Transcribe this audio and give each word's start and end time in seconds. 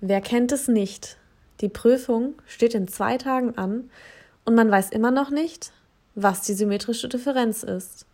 Wer 0.00 0.20
kennt 0.20 0.52
es 0.52 0.68
nicht? 0.68 1.16
Die 1.60 1.68
Prüfung 1.68 2.34
steht 2.46 2.74
in 2.74 2.86
zwei 2.86 3.18
Tagen 3.18 3.58
an 3.58 3.90
und 4.44 4.54
man 4.54 4.70
weiß 4.70 4.90
immer 4.90 5.10
noch 5.10 5.30
nicht, 5.30 5.72
was 6.14 6.42
die 6.42 6.54
symmetrische 6.54 7.08
Differenz 7.08 7.64
ist. 7.64 8.06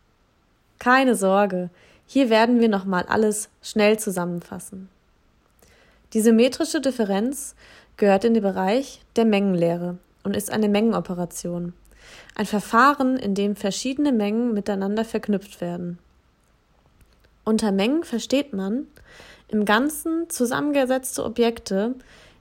Keine 0.78 1.14
Sorge, 1.14 1.68
hier 2.06 2.30
werden 2.30 2.60
wir 2.60 2.70
nochmal 2.70 3.04
alles 3.06 3.50
schnell 3.62 3.98
zusammenfassen. 3.98 4.88
Die 6.14 6.22
symmetrische 6.22 6.80
Differenz 6.80 7.54
gehört 7.98 8.24
in 8.24 8.32
den 8.32 8.42
Bereich 8.42 9.02
der 9.16 9.26
Mengenlehre 9.26 9.98
und 10.22 10.36
ist 10.36 10.50
eine 10.50 10.70
Mengenoperation. 10.70 11.74
Ein 12.34 12.46
Verfahren, 12.46 13.18
in 13.18 13.34
dem 13.34 13.56
verschiedene 13.56 14.12
Mengen 14.12 14.54
miteinander 14.54 15.04
verknüpft 15.04 15.60
werden. 15.60 15.98
Unter 17.44 17.72
Mengen 17.72 18.04
versteht 18.04 18.52
man 18.52 18.86
im 19.48 19.64
Ganzen 19.64 20.28
zusammengesetzte 20.30 21.24
Objekte, 21.24 21.94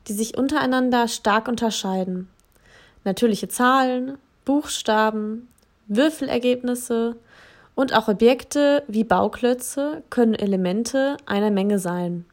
die 0.08 0.14
sich 0.14 0.38
untereinander 0.38 1.08
stark 1.08 1.48
unterscheiden. 1.48 2.30
Natürliche 3.04 3.50
Zahlen, 3.50 4.18
Buchstaben, 4.46 5.48
Würfelergebnisse 5.88 7.16
und 7.76 7.94
auch 7.94 8.08
Objekte 8.08 8.84
wie 8.88 9.04
Bauklötze 9.04 10.04
können 10.10 10.36
Elemente 10.36 11.18
einer 11.26 11.52
Menge 11.52 11.80
sein. 11.80 12.26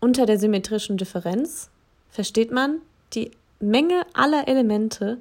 Unter 0.00 0.26
der 0.26 0.38
symmetrischen 0.38 0.98
Differenz 0.98 1.70
versteht 2.10 2.50
man 2.50 2.80
die 3.14 3.30
Menge 3.60 4.02
aller 4.12 4.48
Elemente, 4.48 5.18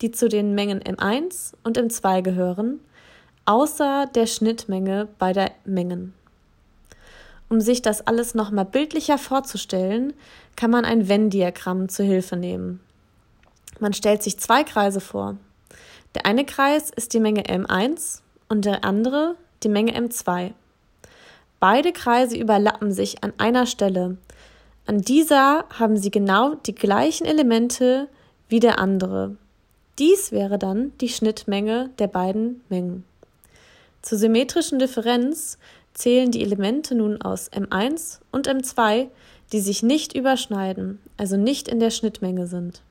die 0.00 0.10
zu 0.10 0.28
den 0.28 0.54
Mengen 0.54 0.80
M1 0.80 1.54
und 1.62 1.78
M2 1.78 2.22
gehören, 2.22 2.80
außer 3.46 4.06
der 4.14 4.26
Schnittmenge 4.26 5.08
beider 5.18 5.50
Mengen. 5.64 6.14
Um 7.48 7.60
sich 7.60 7.80
das 7.80 8.06
alles 8.06 8.34
nochmal 8.34 8.64
bildlicher 8.64 9.18
vorzustellen, 9.18 10.14
kann 10.56 10.70
man 10.70 10.84
ein 10.84 11.08
Venn-Diagramm 11.08 11.88
zur 11.88 12.04
Hilfe 12.04 12.36
nehmen. 12.36 12.80
Man 13.78 13.92
stellt 13.92 14.22
sich 14.22 14.38
zwei 14.38 14.64
Kreise 14.64 15.00
vor. 15.00 15.36
Der 16.14 16.26
eine 16.26 16.44
Kreis 16.44 16.90
ist 16.90 17.12
die 17.12 17.20
Menge 17.20 17.42
M1 17.42 18.20
und 18.48 18.64
der 18.64 18.84
andere 18.84 19.36
die 19.62 19.68
Menge 19.68 19.96
M2. 19.96 20.52
Beide 21.60 21.92
Kreise 21.92 22.36
überlappen 22.36 22.92
sich 22.92 23.22
an 23.22 23.32
einer 23.38 23.66
Stelle. 23.66 24.16
An 24.86 25.00
dieser 25.00 25.64
haben 25.78 25.96
sie 25.96 26.10
genau 26.10 26.54
die 26.54 26.74
gleichen 26.74 27.26
Elemente 27.26 28.08
wie 28.48 28.60
der 28.60 28.78
andere. 28.78 29.36
Dies 29.98 30.32
wäre 30.32 30.58
dann 30.58 30.92
die 31.00 31.08
Schnittmenge 31.08 31.90
der 31.98 32.06
beiden 32.08 32.62
Mengen. 32.68 33.04
Zur 34.06 34.18
symmetrischen 34.18 34.78
Differenz 34.78 35.58
zählen 35.92 36.30
die 36.30 36.44
Elemente 36.44 36.94
nun 36.94 37.20
aus 37.20 37.50
M1 37.50 38.20
und 38.30 38.46
M2, 38.48 39.08
die 39.50 39.60
sich 39.60 39.82
nicht 39.82 40.14
überschneiden, 40.14 41.00
also 41.16 41.36
nicht 41.36 41.66
in 41.66 41.80
der 41.80 41.90
Schnittmenge 41.90 42.46
sind. 42.46 42.82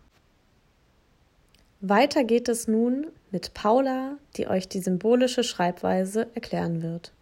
Weiter 1.80 2.26
geht 2.26 2.50
es 2.50 2.68
nun 2.68 3.08
mit 3.32 3.54
Paula, 3.54 4.18
die 4.36 4.50
euch 4.50 4.68
die 4.68 4.82
symbolische 4.82 5.46
Schreibweise 5.46 6.28
erklären 6.36 6.84
wird. 6.84 7.14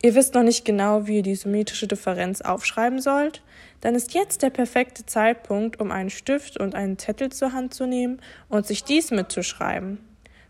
Ihr 0.00 0.14
wisst 0.14 0.34
noch 0.34 0.44
nicht 0.44 0.64
genau, 0.64 1.08
wie 1.08 1.16
ihr 1.16 1.22
die 1.24 1.34
symmetrische 1.34 1.88
Differenz 1.88 2.40
aufschreiben 2.40 3.00
sollt? 3.00 3.42
Dann 3.80 3.96
ist 3.96 4.14
jetzt 4.14 4.42
der 4.42 4.50
perfekte 4.50 5.04
Zeitpunkt, 5.04 5.80
um 5.80 5.90
einen 5.90 6.10
Stift 6.10 6.56
und 6.56 6.76
einen 6.76 6.98
Zettel 6.98 7.32
zur 7.32 7.52
Hand 7.52 7.74
zu 7.74 7.84
nehmen 7.84 8.20
und 8.48 8.64
sich 8.64 8.84
dies 8.84 9.10
mitzuschreiben. 9.10 9.98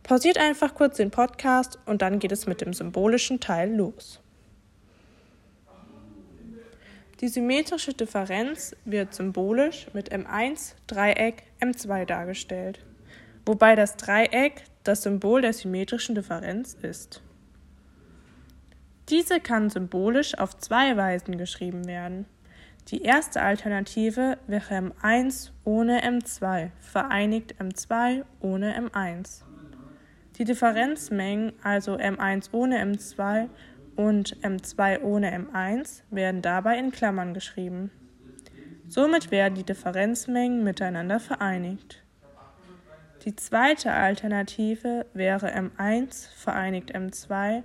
Pausiert 0.09 0.39
einfach 0.39 0.75
kurz 0.75 0.97
den 0.97 1.11
Podcast 1.11 1.79
und 1.85 2.01
dann 2.01 2.19
geht 2.19 2.33
es 2.33 2.47
mit 2.47 2.63
dem 2.63 2.73
symbolischen 2.73 3.41
Teil 3.41 3.77
los. 3.77 4.23
Die 7.21 7.29
symmetrische 7.29 7.93
Differenz 7.93 8.75
wird 8.87 9.13
symbolisch 9.13 9.87
mit 9.93 10.11
M1 10.11 10.77
Dreieck 10.87 11.43
M2 11.61 12.07
dargestellt, 12.07 12.81
wobei 13.45 13.77
das 13.77 13.97
Dreieck 13.97 14.65
das 14.83 15.03
Symbol 15.03 15.43
der 15.43 15.53
symmetrischen 15.53 16.15
Differenz 16.15 16.73
ist. 16.81 17.21
Diese 19.11 19.41
kann 19.41 19.69
symbolisch 19.69 20.39
auf 20.39 20.57
zwei 20.57 20.97
Weisen 20.97 21.37
geschrieben 21.37 21.87
werden. 21.87 22.25
Die 22.87 23.03
erste 23.03 23.43
Alternative 23.43 24.39
wäre 24.47 24.75
M1 24.75 25.51
ohne 25.65 26.03
M2, 26.03 26.71
vereinigt 26.81 27.57
M2 27.61 28.25
ohne 28.41 28.89
M1. 28.89 29.43
Die 30.39 30.45
Differenzmengen, 30.45 31.53
also 31.65 31.97
M1 31.97 32.51
ohne 32.53 32.79
M2 32.81 33.49
und 33.97 34.37
M2 34.37 35.03
ohne 35.03 35.37
M1, 35.37 36.03
werden 36.11 36.43
dabei 36.43 36.79
in 36.79 36.93
Klammern 36.93 37.35
geschrieben. 37.35 37.91
Somit 38.89 39.33
werden 39.33 39.57
die 39.57 39.65
Differenzmengen 39.65 40.63
miteinander 40.63 41.19
vereinigt. 41.19 42.03
Die 43.25 43.35
zweite 43.35 43.91
Alternative 43.93 45.07
wäre 45.13 45.49
M1 45.49 46.29
vereinigt 46.37 46.95
M2 46.95 47.65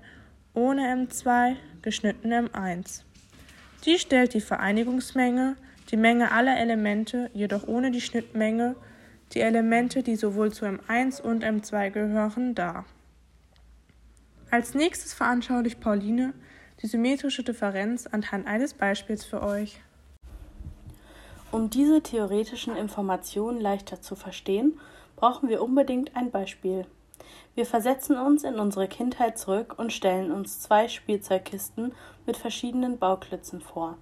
ohne 0.55 0.81
M2 0.81 1.55
geschnitten 1.83 2.33
M1. 2.33 3.03
Die 3.85 3.99
stellt 3.99 4.33
die 4.33 4.41
Vereinigungsmenge, 4.41 5.57
die 5.91 5.97
Menge 5.97 6.31
aller 6.31 6.57
Elemente, 6.57 7.29
jedoch 7.33 7.67
ohne 7.67 7.91
die 7.91 8.01
Schnittmenge 8.01 8.75
die 9.33 9.41
Elemente, 9.41 10.03
die 10.03 10.15
sowohl 10.15 10.51
zu 10.51 10.65
M1 10.65 11.21
und 11.21 11.43
M2 11.43 11.89
gehören, 11.89 12.55
dar. 12.55 12.85
Als 14.51 14.75
nächstes 14.75 15.13
veranschaulicht 15.13 15.79
Pauline 15.79 16.33
die 16.81 16.87
symmetrische 16.87 17.43
Differenz 17.43 18.07
anhand 18.07 18.45
eines 18.45 18.73
Beispiels 18.73 19.23
für 19.23 19.41
euch. 19.41 19.79
Um 21.51 21.69
diese 21.69 22.01
theoretischen 22.01 22.75
Informationen 22.75 23.61
leichter 23.61 24.01
zu 24.01 24.15
verstehen, 24.15 24.79
brauchen 25.15 25.49
wir 25.49 25.61
unbedingt 25.61 26.15
ein 26.15 26.31
Beispiel. 26.31 26.85
Wir 27.55 27.65
versetzen 27.65 28.17
uns 28.17 28.43
in 28.43 28.55
unsere 28.55 28.87
Kindheit 28.87 29.37
zurück 29.37 29.75
und 29.77 29.93
stellen 29.93 30.31
uns 30.31 30.59
zwei 30.59 30.87
Spielzeugkisten 30.87 31.93
mit 32.25 32.37
verschiedenen 32.37 32.97
Bauklötzen 32.97 33.61
vor. 33.61 33.97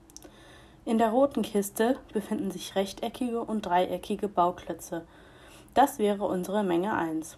In 0.85 0.97
der 0.97 1.09
roten 1.09 1.43
Kiste 1.43 1.97
befinden 2.11 2.49
sich 2.49 2.75
rechteckige 2.75 3.41
und 3.41 3.65
dreieckige 3.65 4.27
Bauklötze, 4.27 5.05
das 5.73 5.99
wäre 5.99 6.25
unsere 6.25 6.63
Menge 6.63 6.93
1. 6.93 7.37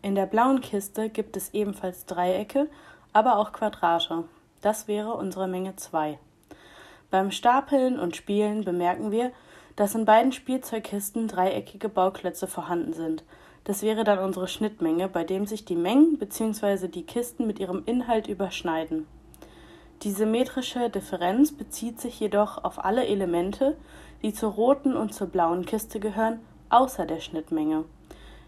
In 0.00 0.14
der 0.14 0.24
blauen 0.24 0.62
Kiste 0.62 1.10
gibt 1.10 1.36
es 1.36 1.52
ebenfalls 1.52 2.06
Dreiecke, 2.06 2.68
aber 3.12 3.36
auch 3.38 3.52
Quadrate. 3.52 4.24
Das 4.62 4.88
wäre 4.88 5.12
unsere 5.14 5.48
Menge 5.48 5.76
2. 5.76 6.18
Beim 7.10 7.30
Stapeln 7.30 7.98
und 7.98 8.16
Spielen 8.16 8.64
bemerken 8.64 9.10
wir, 9.10 9.32
dass 9.76 9.94
in 9.94 10.06
beiden 10.06 10.32
Spielzeugkisten 10.32 11.28
dreieckige 11.28 11.90
Bauklötze 11.90 12.46
vorhanden 12.46 12.94
sind. 12.94 13.22
Das 13.64 13.82
wäre 13.82 14.04
dann 14.04 14.18
unsere 14.18 14.48
Schnittmenge, 14.48 15.08
bei 15.08 15.24
dem 15.24 15.46
sich 15.46 15.66
die 15.66 15.76
Mengen 15.76 16.16
bzw. 16.16 16.88
die 16.88 17.04
Kisten 17.04 17.46
mit 17.46 17.58
ihrem 17.58 17.82
Inhalt 17.84 18.28
überschneiden. 18.28 19.06
Die 20.02 20.10
symmetrische 20.10 20.88
Differenz 20.88 21.52
bezieht 21.52 22.00
sich 22.00 22.18
jedoch 22.18 22.64
auf 22.64 22.82
alle 22.82 23.06
Elemente, 23.06 23.76
die 24.22 24.32
zur 24.32 24.52
roten 24.52 24.96
und 24.96 25.12
zur 25.12 25.26
blauen 25.26 25.66
Kiste 25.66 26.00
gehören 26.00 26.40
außer 26.74 27.06
der 27.06 27.20
Schnittmenge. 27.20 27.84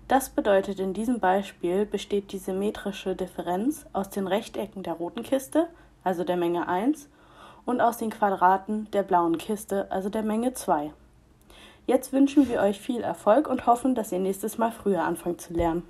Das 0.08 0.30
bedeutet, 0.30 0.80
in 0.80 0.92
diesem 0.92 1.20
Beispiel 1.20 1.86
besteht 1.86 2.32
die 2.32 2.38
symmetrische 2.38 3.14
Differenz 3.14 3.86
aus 3.92 4.10
den 4.10 4.26
Rechtecken 4.26 4.82
der 4.82 4.94
roten 4.94 5.22
Kiste, 5.22 5.68
also 6.02 6.24
der 6.24 6.36
Menge 6.36 6.68
1, 6.68 7.08
und 7.64 7.80
aus 7.80 7.98
den 7.98 8.10
Quadraten 8.10 8.90
der 8.90 9.04
blauen 9.04 9.38
Kiste, 9.38 9.90
also 9.90 10.08
der 10.08 10.22
Menge 10.22 10.54
2. 10.54 10.92
Jetzt 11.86 12.12
wünschen 12.12 12.48
wir 12.48 12.60
euch 12.60 12.80
viel 12.80 13.00
Erfolg 13.00 13.48
und 13.48 13.66
hoffen, 13.66 13.94
dass 13.94 14.10
ihr 14.10 14.18
nächstes 14.18 14.58
Mal 14.58 14.72
früher 14.72 15.04
anfangt 15.04 15.40
zu 15.40 15.54
lernen. 15.54 15.84